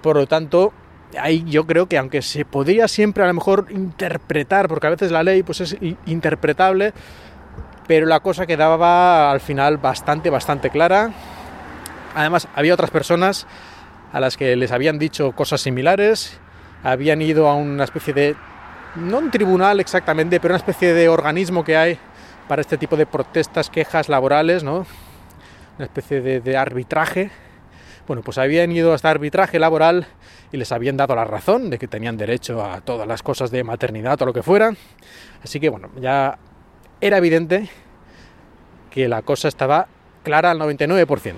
Por 0.02 0.18
lo 0.18 0.28
tanto, 0.28 0.74
ahí 1.18 1.46
yo 1.48 1.66
creo 1.66 1.88
que 1.88 1.98
aunque 1.98 2.22
se 2.22 2.44
podría 2.44 2.88
siempre 2.90 3.24
a 3.24 3.28
lo 3.28 3.34
mejor 3.34 3.68
interpretar, 3.70 4.68
porque 4.68 4.88
a 4.88 4.90
veces 4.90 5.12
la 5.12 5.24
ley 5.24 5.44
pues 5.44 5.62
es 5.62 5.78
interpretable, 6.06 6.94
pero 7.88 8.06
la 8.06 8.20
cosa 8.20 8.46
quedaba 8.46 9.32
al 9.32 9.40
final 9.40 9.78
bastante, 9.78 10.30
bastante 10.30 10.70
clara. 10.70 11.12
Además, 12.16 12.48
había 12.56 12.74
otras 12.74 12.92
personas 12.92 13.48
a 14.12 14.20
las 14.20 14.38
que 14.38 14.56
les 14.56 14.72
habían 14.72 15.00
dicho 15.00 15.32
cosas 15.32 15.62
similares, 15.62 16.40
habían 16.84 17.22
ido 17.22 17.48
a 17.48 17.56
una 17.56 17.84
especie 17.84 18.14
de, 18.14 18.36
no 18.96 19.18
un 19.18 19.32
tribunal 19.32 19.80
exactamente, 19.80 20.40
pero 20.40 20.54
una 20.54 20.60
especie 20.60 20.94
de 20.94 21.10
organismo 21.10 21.64
que 21.64 21.76
hay 21.76 21.98
para 22.48 22.62
este 22.62 22.78
tipo 22.78 22.96
de 22.96 23.06
protestas, 23.06 23.70
quejas 23.70 24.10
laborales, 24.10 24.64
¿no? 24.64 24.86
Una 25.78 25.86
especie 25.86 26.22
de, 26.22 26.42
de 26.42 26.58
arbitraje. 26.58 27.32
Bueno, 28.06 28.22
pues 28.22 28.38
habían 28.38 28.72
ido 28.72 28.94
hasta 28.94 29.10
arbitraje 29.10 29.58
laboral 29.60 30.06
y 30.52 30.58
les 30.58 30.72
habían 30.72 30.98
dado 30.98 31.16
la 31.16 31.24
razón 31.26 31.70
de 31.70 31.80
que 31.80 31.88
tenían 31.88 32.18
derecho 32.18 32.64
a 32.64 32.82
todas 32.82 33.08
las 33.08 33.24
cosas 33.24 33.50
de 33.50 33.64
maternidad 33.64 34.22
o 34.22 34.26
lo 34.26 34.34
que 34.34 34.44
fuera. 34.44 34.72
Así 35.42 35.60
que 35.60 35.70
bueno, 35.70 35.90
ya 36.00 36.38
era 37.04 37.18
evidente 37.18 37.68
que 38.90 39.10
la 39.10 39.24
cosa 39.24 39.50
estaba 39.50 39.88
clara 40.24 40.52
al 40.52 40.60
99%. 40.60 41.34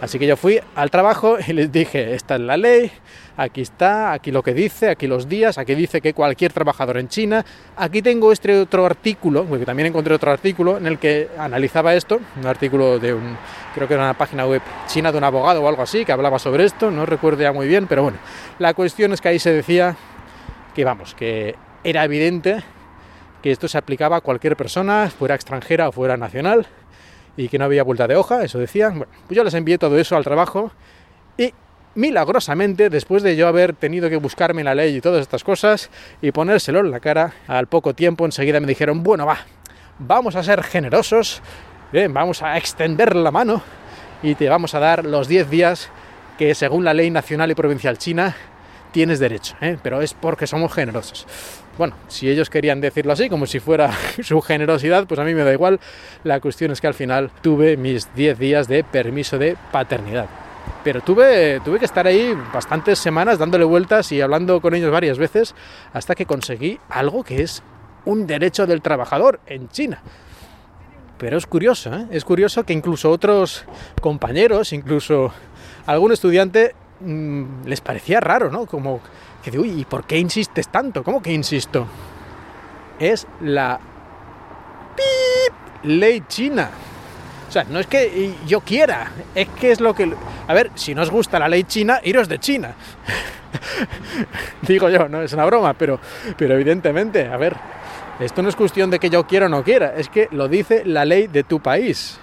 Así 0.00 0.18
que 0.18 0.26
yo 0.26 0.36
fui 0.36 0.60
al 0.74 0.90
trabajo 0.90 1.38
y 1.46 1.52
les 1.52 1.70
dije, 1.70 2.14
esta 2.14 2.34
es 2.34 2.40
la 2.40 2.56
ley, 2.56 2.90
aquí 3.36 3.60
está, 3.62 4.12
aquí 4.12 4.32
lo 4.32 4.42
que 4.42 4.52
dice, 4.52 4.90
aquí 4.90 5.06
los 5.06 5.28
días, 5.28 5.58
aquí 5.58 5.76
dice 5.76 6.00
que 6.00 6.12
cualquier 6.12 6.52
trabajador 6.52 6.98
en 6.98 7.08
China, 7.08 7.44
aquí 7.76 8.02
tengo 8.02 8.32
este 8.32 8.58
otro 8.58 8.84
artículo, 8.84 9.44
porque 9.44 9.64
también 9.64 9.86
encontré 9.86 10.12
otro 10.12 10.32
artículo 10.32 10.76
en 10.76 10.88
el 10.88 10.98
que 10.98 11.28
analizaba 11.38 11.94
esto, 11.94 12.20
un 12.36 12.46
artículo 12.46 12.98
de 12.98 13.14
un, 13.14 13.38
creo 13.74 13.86
que 13.86 13.94
era 13.94 14.02
una 14.02 14.18
página 14.18 14.44
web 14.44 14.60
china 14.86 15.12
de 15.12 15.18
un 15.18 15.24
abogado 15.24 15.62
o 15.62 15.68
algo 15.68 15.82
así, 15.82 16.04
que 16.04 16.10
hablaba 16.10 16.40
sobre 16.40 16.64
esto, 16.64 16.90
no 16.90 17.06
recuerdo 17.06 17.42
ya 17.42 17.52
muy 17.52 17.68
bien, 17.68 17.86
pero 17.86 18.02
bueno, 18.02 18.18
la 18.58 18.74
cuestión 18.74 19.12
es 19.12 19.20
que 19.20 19.28
ahí 19.28 19.38
se 19.38 19.52
decía 19.52 19.96
que 20.74 20.84
vamos, 20.84 21.14
que 21.14 21.54
era 21.84 22.04
evidente 22.04 22.62
que 23.42 23.50
esto 23.50 23.68
se 23.68 23.78
aplicaba 23.78 24.16
a 24.16 24.20
cualquier 24.20 24.56
persona, 24.56 25.10
fuera 25.10 25.34
extranjera 25.34 25.88
o 25.88 25.92
fuera 25.92 26.16
nacional, 26.16 26.66
y 27.36 27.48
que 27.48 27.58
no 27.58 27.64
había 27.64 27.82
vuelta 27.82 28.06
de 28.06 28.16
hoja, 28.16 28.42
eso 28.42 28.58
decían. 28.58 28.98
Bueno, 28.98 29.12
pues 29.26 29.36
yo 29.36 29.44
les 29.44 29.54
envié 29.54 29.78
todo 29.78 29.98
eso 29.98 30.16
al 30.16 30.24
trabajo 30.24 30.72
y 31.36 31.52
milagrosamente, 31.94 32.90
después 32.90 33.22
de 33.22 33.36
yo 33.36 33.48
haber 33.48 33.74
tenido 33.74 34.08
que 34.08 34.16
buscarme 34.16 34.64
la 34.64 34.74
ley 34.74 34.96
y 34.96 35.00
todas 35.00 35.20
estas 35.20 35.44
cosas 35.44 35.90
y 36.22 36.32
ponérselo 36.32 36.80
en 36.80 36.90
la 36.90 37.00
cara, 37.00 37.34
al 37.46 37.66
poco 37.66 37.94
tiempo 37.94 38.24
enseguida 38.24 38.60
me 38.60 38.66
dijeron, 38.66 39.02
bueno, 39.02 39.26
va, 39.26 39.38
vamos 39.98 40.36
a 40.36 40.42
ser 40.42 40.62
generosos, 40.62 41.42
vamos 42.10 42.42
a 42.42 42.56
extender 42.56 43.16
la 43.16 43.30
mano 43.30 43.62
y 44.22 44.34
te 44.34 44.48
vamos 44.48 44.74
a 44.74 44.80
dar 44.80 45.04
los 45.04 45.28
10 45.28 45.50
días 45.50 45.90
que 46.38 46.54
según 46.54 46.84
la 46.84 46.94
ley 46.94 47.10
nacional 47.10 47.50
y 47.50 47.54
provincial 47.54 47.96
china 47.98 48.34
tienes 48.92 49.18
derecho, 49.18 49.56
¿eh? 49.60 49.78
pero 49.82 50.00
es 50.00 50.14
porque 50.14 50.46
somos 50.46 50.72
generosos. 50.72 51.26
Bueno, 51.78 51.94
si 52.08 52.30
ellos 52.30 52.48
querían 52.48 52.80
decirlo 52.80 53.12
así, 53.12 53.28
como 53.28 53.46
si 53.46 53.60
fuera 53.60 53.90
su 54.22 54.40
generosidad, 54.40 55.06
pues 55.06 55.20
a 55.20 55.24
mí 55.24 55.34
me 55.34 55.44
da 55.44 55.52
igual. 55.52 55.80
La 56.24 56.40
cuestión 56.40 56.70
es 56.70 56.80
que 56.80 56.86
al 56.86 56.94
final 56.94 57.30
tuve 57.42 57.76
mis 57.76 58.14
10 58.14 58.38
días 58.38 58.68
de 58.68 58.82
permiso 58.82 59.38
de 59.38 59.56
paternidad. 59.72 60.26
Pero 60.82 61.00
tuve, 61.00 61.60
tuve 61.64 61.78
que 61.78 61.84
estar 61.84 62.06
ahí 62.06 62.32
bastantes 62.52 62.98
semanas 62.98 63.38
dándole 63.38 63.64
vueltas 63.64 64.10
y 64.12 64.20
hablando 64.20 64.60
con 64.60 64.74
ellos 64.74 64.90
varias 64.90 65.18
veces 65.18 65.54
hasta 65.92 66.14
que 66.14 66.26
conseguí 66.26 66.78
algo 66.88 67.24
que 67.24 67.42
es 67.42 67.62
un 68.04 68.26
derecho 68.26 68.66
del 68.66 68.82
trabajador 68.82 69.40
en 69.46 69.68
China. 69.68 70.00
Pero 71.18 71.38
es 71.38 71.46
curioso, 71.46 71.94
¿eh? 71.94 72.06
es 72.10 72.24
curioso 72.24 72.64
que 72.64 72.72
incluso 72.72 73.10
otros 73.10 73.64
compañeros, 74.00 74.72
incluso 74.72 75.32
algún 75.86 76.12
estudiante, 76.12 76.74
mmm, 77.00 77.64
les 77.64 77.80
parecía 77.80 78.20
raro, 78.20 78.50
¿no? 78.50 78.66
Como 78.66 79.00
¿y 79.52 79.84
por 79.84 80.04
qué 80.04 80.18
insistes 80.18 80.68
tanto? 80.68 81.02
¿Cómo 81.04 81.22
que 81.22 81.32
insisto? 81.32 81.86
Es 82.98 83.26
la 83.40 83.78
ley 85.82 86.24
china. 86.28 86.70
O 87.48 87.52
sea, 87.52 87.64
no 87.64 87.78
es 87.78 87.86
que 87.86 88.34
yo 88.46 88.60
quiera, 88.60 89.12
es 89.34 89.48
que 89.48 89.70
es 89.70 89.80
lo 89.80 89.94
que... 89.94 90.12
A 90.48 90.54
ver, 90.54 90.70
si 90.74 90.94
no 90.94 91.02
os 91.02 91.10
gusta 91.10 91.38
la 91.38 91.48
ley 91.48 91.64
china, 91.64 92.00
iros 92.02 92.28
de 92.28 92.38
China. 92.38 92.74
Digo 94.62 94.88
yo, 94.88 95.08
no 95.08 95.22
es 95.22 95.32
una 95.32 95.44
broma, 95.44 95.74
pero, 95.74 96.00
pero 96.36 96.54
evidentemente, 96.54 97.26
a 97.26 97.36
ver, 97.36 97.56
esto 98.18 98.42
no 98.42 98.48
es 98.48 98.56
cuestión 98.56 98.90
de 98.90 98.98
que 98.98 99.10
yo 99.10 99.26
quiera 99.26 99.46
o 99.46 99.48
no 99.48 99.62
quiera, 99.62 99.94
es 99.96 100.08
que 100.08 100.28
lo 100.32 100.48
dice 100.48 100.84
la 100.84 101.04
ley 101.04 101.28
de 101.28 101.44
tu 101.44 101.60
país. 101.60 102.18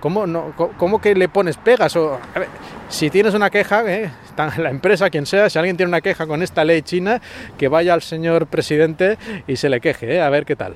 ¿Cómo, 0.00 0.26
no, 0.26 0.54
cómo 0.76 1.00
que 1.00 1.14
le 1.14 1.28
pones 1.28 1.56
pegas? 1.56 1.96
O, 1.96 2.14
a 2.14 2.38
ver, 2.38 2.48
si 2.88 3.10
tienes 3.10 3.34
una 3.34 3.50
queja, 3.50 3.84
eh, 3.92 4.10
la 4.58 4.70
empresa, 4.70 5.10
quien 5.10 5.26
sea, 5.26 5.50
si 5.50 5.58
alguien 5.58 5.76
tiene 5.76 5.88
una 5.88 6.00
queja 6.00 6.26
con 6.26 6.42
esta 6.42 6.64
ley 6.64 6.82
china, 6.82 7.20
que 7.58 7.68
vaya 7.68 7.94
al 7.94 8.02
señor 8.02 8.46
presidente 8.46 9.18
y 9.46 9.56
se 9.56 9.68
le 9.68 9.80
queje, 9.80 10.16
eh, 10.16 10.20
a 10.20 10.30
ver 10.30 10.44
qué 10.44 10.56
tal. 10.56 10.74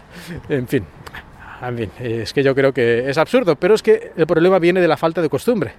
En 0.48 0.66
fin, 0.66 0.84
en 1.62 1.76
fin, 1.76 1.90
es 2.00 2.32
que 2.32 2.42
yo 2.42 2.54
creo 2.54 2.72
que 2.72 3.08
es 3.08 3.18
absurdo, 3.18 3.56
pero 3.56 3.74
es 3.74 3.82
que 3.82 4.12
el 4.16 4.26
problema 4.26 4.58
viene 4.58 4.80
de 4.80 4.88
la 4.88 4.96
falta 4.96 5.22
de 5.22 5.28
costumbre. 5.28 5.72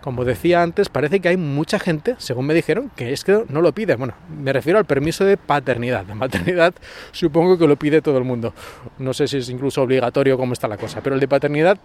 Como 0.00 0.24
decía 0.24 0.62
antes, 0.62 0.88
parece 0.88 1.20
que 1.20 1.28
hay 1.28 1.36
mucha 1.36 1.78
gente, 1.78 2.14
según 2.18 2.46
me 2.46 2.54
dijeron, 2.54 2.90
que 2.94 3.12
es 3.12 3.24
que 3.24 3.44
no 3.48 3.60
lo 3.60 3.72
pide. 3.72 3.96
Bueno, 3.96 4.14
me 4.28 4.52
refiero 4.52 4.78
al 4.78 4.84
permiso 4.84 5.24
de 5.24 5.36
paternidad. 5.36 6.04
De 6.04 6.14
maternidad 6.14 6.74
supongo 7.12 7.58
que 7.58 7.66
lo 7.66 7.76
pide 7.76 8.02
todo 8.02 8.18
el 8.18 8.24
mundo. 8.24 8.54
No 8.98 9.12
sé 9.12 9.26
si 9.26 9.38
es 9.38 9.48
incluso 9.48 9.82
obligatorio 9.82 10.36
cómo 10.36 10.52
está 10.52 10.68
la 10.68 10.76
cosa, 10.76 11.00
pero 11.02 11.14
el 11.14 11.20
de 11.20 11.26
paternidad 11.26 11.78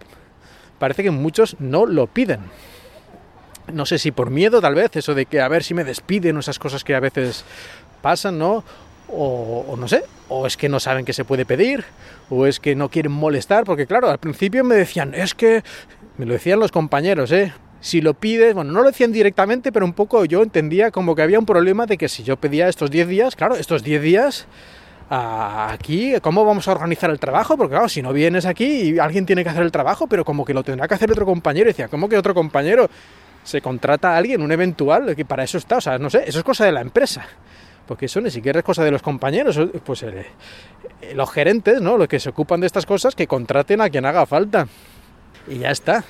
parece 0.78 1.04
que 1.04 1.12
muchos 1.12 1.56
no 1.60 1.86
lo 1.86 2.08
piden 2.08 2.42
no 3.72 3.86
sé 3.86 3.98
si 3.98 4.12
por 4.12 4.30
miedo 4.30 4.62
tal 4.62 4.76
vez, 4.76 4.96
eso 4.96 5.14
de 5.14 5.26
que 5.26 5.42
a 5.42 5.48
ver 5.48 5.64
si 5.64 5.74
me 5.74 5.84
despiden, 5.84 6.38
esas 6.38 6.60
cosas 6.60 6.84
que 6.84 6.96
a 6.96 7.00
veces 7.00 7.44
pasan, 8.02 8.38
¿no? 8.38 8.64
O, 9.14 9.76
no 9.78 9.90
sé, 9.90 10.04
o 10.30 10.48
es 10.48 10.56
que 10.56 10.70
no 10.70 10.80
saben 10.80 11.04
que 11.04 11.12
se 11.12 11.26
puede 11.26 11.46
pedir, 11.46 11.84
o 12.30 12.46
es 12.46 12.62
que 12.62 12.76
no 12.76 12.90
quieren 12.90 13.12
molestar, 13.12 13.66
porque 13.66 13.86
claro, 13.86 14.10
al 14.10 14.20
principio 14.20 14.64
me 14.64 14.76
decían, 14.76 15.14
es 15.14 15.36
que, 15.36 15.64
me 16.18 16.26
lo 16.26 16.34
decían 16.34 16.60
los 16.60 16.72
compañeros, 16.72 17.32
¿eh? 17.34 17.54
Si 17.82 18.00
lo 18.00 18.14
pides, 18.14 18.54
bueno, 18.54 18.72
no 18.72 18.82
lo 18.82 18.88
decían 18.88 19.12
directamente, 19.12 19.72
pero 19.72 19.86
un 19.86 19.94
poco 19.94 20.24
yo 20.24 20.44
entendía 20.44 20.92
como 20.92 21.16
que 21.16 21.24
había 21.24 21.40
un 21.40 21.46
problema 21.46 21.88
de 21.88 21.98
que 21.98 22.08
si 22.08 22.24
yo 22.24 22.38
pedía 22.38 22.70
estos 22.70 22.90
10 22.90 23.08
días, 23.08 23.36
claro, 23.36 23.56
estos 23.56 23.84
10 23.84 24.02
días 24.02 24.48
aquí, 25.10 26.14
¿cómo 26.22 26.46
vamos 26.46 26.68
a 26.70 26.72
organizar 26.72 27.10
el 27.10 27.20
trabajo? 27.20 27.58
Porque 27.58 27.74
claro, 27.74 27.90
si 27.90 28.02
no 28.02 28.14
vienes 28.14 28.46
aquí 28.46 28.66
y 28.66 29.00
alguien 29.00 29.26
tiene 29.26 29.44
que 29.44 29.50
hacer 29.50 29.64
el 29.64 29.72
trabajo, 29.72 30.08
pero 30.08 30.24
como 30.24 30.46
que 30.46 30.54
lo 30.54 30.64
tendrá 30.64 30.88
que 30.88 30.94
hacer 30.94 31.12
otro 31.12 31.26
compañero, 31.26 31.68
decía, 31.68 31.90
¿cómo 31.90 32.08
que 32.08 32.18
otro 32.18 32.34
compañero? 32.34 32.90
Se 33.44 33.62
contrata 33.62 34.14
a 34.14 34.18
alguien, 34.18 34.42
un 34.42 34.52
eventual, 34.52 35.16
que 35.16 35.26
para 35.26 35.44
eso 35.44 35.58
está, 35.58 35.78
o 35.78 35.82
sea, 35.82 35.98
no 35.98 36.10
sé, 36.10 36.24
eso 36.26 36.40
es 36.40 36.44
cosa 36.44 36.66
de 36.66 36.72
la 36.72 36.82
empresa. 36.82 37.26
Porque 37.88 38.06
eso 38.06 38.22
ni 38.22 38.32
siquiera 38.32 38.60
es 38.60 38.66
cosa 38.66 38.84
de 38.84 38.92
los 38.92 39.02
compañeros, 39.02 39.60
pues 39.84 40.04
eh, 40.04 40.26
eh, 41.02 41.14
los 41.16 41.30
gerentes, 41.32 41.82
¿no? 41.82 41.98
Los 41.98 42.08
que 42.08 42.20
se 42.20 42.30
ocupan 42.30 42.62
de 42.62 42.68
estas 42.68 42.86
cosas, 42.86 43.16
que 43.16 43.28
contraten 43.28 43.82
a 43.82 43.90
quien 43.90 44.06
haga 44.06 44.26
falta. 44.26 44.68
Y 45.48 45.60
ya 45.60 45.72
está. 45.72 46.04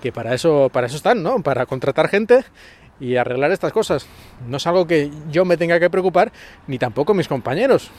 Que 0.00 0.12
para 0.12 0.34
eso, 0.34 0.70
para 0.72 0.86
eso 0.86 0.96
están, 0.96 1.22
¿no? 1.22 1.42
Para 1.42 1.66
contratar 1.66 2.08
gente 2.08 2.44
y 3.00 3.16
arreglar 3.16 3.50
estas 3.50 3.72
cosas. 3.72 4.06
No 4.46 4.58
es 4.58 4.66
algo 4.66 4.86
que 4.86 5.10
yo 5.30 5.44
me 5.44 5.56
tenga 5.56 5.80
que 5.80 5.90
preocupar, 5.90 6.32
ni 6.66 6.78
tampoco 6.78 7.12
mis 7.12 7.28
compañeros. 7.28 7.90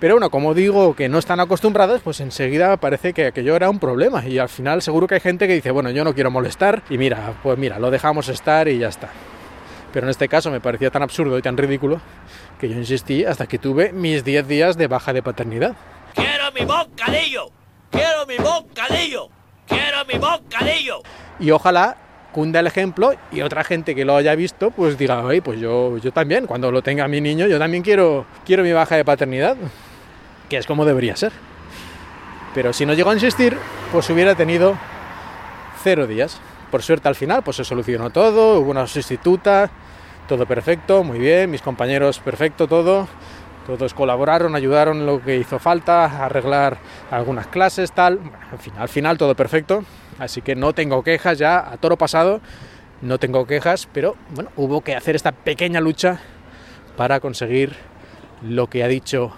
Pero 0.00 0.14
bueno, 0.14 0.30
como 0.30 0.54
digo 0.54 0.96
que 0.96 1.10
no 1.10 1.18
están 1.18 1.40
acostumbrados, 1.40 2.00
pues 2.00 2.20
enseguida 2.20 2.78
parece 2.78 3.12
que 3.12 3.26
aquello 3.26 3.54
era 3.54 3.68
un 3.68 3.78
problema. 3.78 4.24
Y 4.26 4.38
al 4.38 4.48
final 4.48 4.80
seguro 4.80 5.06
que 5.06 5.16
hay 5.16 5.20
gente 5.20 5.46
que 5.46 5.52
dice, 5.52 5.70
bueno, 5.70 5.90
yo 5.90 6.04
no 6.04 6.14
quiero 6.14 6.30
molestar. 6.30 6.82
Y 6.88 6.96
mira, 6.96 7.34
pues 7.42 7.58
mira, 7.58 7.78
lo 7.78 7.90
dejamos 7.90 8.30
estar 8.30 8.66
y 8.68 8.78
ya 8.78 8.88
está. 8.88 9.10
Pero 9.92 10.06
en 10.06 10.10
este 10.10 10.26
caso 10.26 10.50
me 10.50 10.58
parecía 10.58 10.90
tan 10.90 11.02
absurdo 11.02 11.36
y 11.36 11.42
tan 11.42 11.58
ridículo 11.58 12.00
que 12.58 12.70
yo 12.70 12.76
insistí 12.76 13.26
hasta 13.26 13.46
que 13.46 13.58
tuve 13.58 13.92
mis 13.92 14.24
10 14.24 14.48
días 14.48 14.78
de 14.78 14.86
baja 14.86 15.12
de 15.12 15.22
paternidad. 15.22 15.76
¡Quiero 16.14 16.50
mi 16.52 16.64
bocadillo! 16.64 17.50
¡Quiero 17.90 18.26
mi 18.26 18.38
bocadillo! 18.38 19.28
¡Quiero 19.66 20.04
mi 20.06 20.18
bocadillo! 20.18 21.02
Y 21.38 21.50
ojalá 21.50 21.98
cunda 22.32 22.60
el 22.60 22.66
ejemplo 22.66 23.12
y 23.32 23.42
otra 23.42 23.64
gente 23.64 23.94
que 23.94 24.06
lo 24.06 24.16
haya 24.16 24.34
visto 24.34 24.70
pues 24.70 24.96
diga, 24.96 25.22
oye, 25.24 25.42
pues 25.42 25.60
yo, 25.60 25.98
yo 25.98 26.10
también, 26.10 26.46
cuando 26.46 26.70
lo 26.72 26.80
tenga 26.80 27.06
mi 27.06 27.20
niño, 27.20 27.48
yo 27.48 27.58
también 27.58 27.82
quiero, 27.82 28.24
quiero 28.46 28.62
mi 28.62 28.72
baja 28.72 28.96
de 28.96 29.04
paternidad 29.04 29.56
que 30.50 30.58
es 30.58 30.66
como 30.66 30.84
debería 30.84 31.16
ser. 31.16 31.32
Pero 32.54 32.74
si 32.74 32.84
no 32.84 32.92
llegó 32.92 33.10
a 33.10 33.14
insistir, 33.14 33.56
pues 33.92 34.10
hubiera 34.10 34.34
tenido 34.34 34.76
cero 35.82 36.06
días. 36.06 36.38
Por 36.70 36.82
suerte 36.82 37.08
al 37.08 37.14
final, 37.14 37.42
pues 37.42 37.56
se 37.56 37.64
solucionó 37.64 38.10
todo, 38.10 38.60
hubo 38.60 38.70
una 38.70 38.86
sustituta, 38.86 39.70
todo 40.28 40.44
perfecto, 40.46 41.02
muy 41.02 41.18
bien, 41.18 41.50
mis 41.50 41.62
compañeros 41.62 42.18
perfecto, 42.18 42.66
todo. 42.68 43.08
Todos 43.66 43.94
colaboraron, 43.94 44.56
ayudaron 44.56 45.06
lo 45.06 45.22
que 45.22 45.36
hizo 45.36 45.58
falta, 45.58 46.24
arreglar 46.24 46.78
algunas 47.10 47.46
clases, 47.46 47.92
tal. 47.92 48.16
Bueno, 48.16 48.38
en 48.52 48.58
fin, 48.58 48.72
al 48.76 48.88
final 48.88 49.16
todo 49.16 49.34
perfecto. 49.36 49.84
Así 50.18 50.42
que 50.42 50.56
no 50.56 50.72
tengo 50.72 51.04
quejas 51.04 51.38
ya, 51.38 51.58
a 51.58 51.76
toro 51.76 51.96
pasado, 51.96 52.40
no 53.00 53.18
tengo 53.18 53.46
quejas, 53.46 53.88
pero 53.92 54.16
bueno, 54.34 54.50
hubo 54.56 54.80
que 54.80 54.96
hacer 54.96 55.14
esta 55.14 55.32
pequeña 55.32 55.80
lucha 55.80 56.18
para 56.96 57.20
conseguir 57.20 57.76
lo 58.42 58.66
que 58.68 58.82
ha 58.82 58.88
dicho 58.88 59.32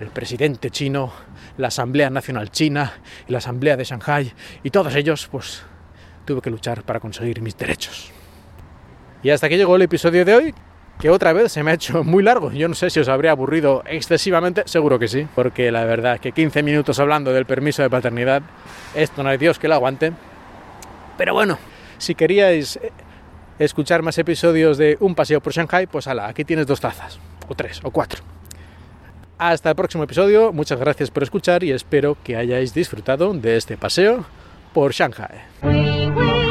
el 0.00 0.08
presidente 0.08 0.70
chino, 0.70 1.12
la 1.58 1.68
Asamblea 1.68 2.10
Nacional 2.10 2.50
China 2.50 2.92
la 3.28 3.38
Asamblea 3.38 3.76
de 3.76 3.84
Shanghai 3.84 4.32
y 4.62 4.70
todos 4.70 4.94
ellos, 4.94 5.28
pues 5.30 5.62
tuve 6.24 6.40
que 6.40 6.50
luchar 6.50 6.82
para 6.82 7.00
conseguir 7.00 7.40
mis 7.42 7.56
derechos. 7.56 8.10
Y 9.22 9.30
hasta 9.30 9.46
aquí 9.46 9.56
llegó 9.56 9.76
el 9.76 9.82
episodio 9.82 10.24
de 10.24 10.34
hoy, 10.34 10.54
que 10.98 11.10
otra 11.10 11.32
vez 11.32 11.52
se 11.52 11.62
me 11.62 11.70
ha 11.70 11.74
hecho 11.74 12.02
muy 12.04 12.22
largo. 12.22 12.50
Yo 12.52 12.68
no 12.68 12.74
sé 12.74 12.88
si 12.88 13.00
os 13.00 13.08
habría 13.08 13.32
aburrido 13.32 13.82
excesivamente, 13.86 14.62
seguro 14.66 14.98
que 14.98 15.08
sí, 15.08 15.26
porque 15.34 15.70
la 15.70 15.84
verdad 15.84 16.14
es 16.14 16.20
que 16.20 16.32
15 16.32 16.62
minutos 16.62 16.98
hablando 16.98 17.32
del 17.32 17.44
permiso 17.44 17.82
de 17.82 17.90
paternidad, 17.90 18.42
esto 18.94 19.22
no 19.22 19.28
hay 19.28 19.38
Dios 19.38 19.58
que 19.58 19.68
lo 19.68 19.74
aguante. 19.74 20.12
Pero 21.18 21.34
bueno, 21.34 21.58
si 21.98 22.14
queríais 22.14 22.80
escuchar 23.58 24.02
más 24.02 24.16
episodios 24.16 24.78
de 24.78 24.96
Un 25.00 25.14
paseo 25.14 25.42
por 25.42 25.52
Shanghai, 25.52 25.86
pues 25.86 26.06
ala, 26.06 26.26
aquí 26.28 26.44
tienes 26.44 26.66
dos 26.66 26.80
tazas, 26.80 27.18
o 27.48 27.54
tres, 27.54 27.80
o 27.82 27.90
cuatro. 27.90 28.39
Hasta 29.40 29.70
el 29.70 29.74
próximo 29.74 30.04
episodio, 30.04 30.52
muchas 30.52 30.78
gracias 30.78 31.10
por 31.10 31.22
escuchar 31.22 31.64
y 31.64 31.72
espero 31.72 32.14
que 32.22 32.36
hayáis 32.36 32.74
disfrutado 32.74 33.32
de 33.32 33.56
este 33.56 33.78
paseo 33.78 34.26
por 34.74 34.92
Shanghai. 34.92 36.49